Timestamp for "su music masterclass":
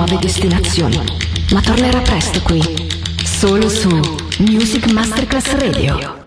3.68-5.52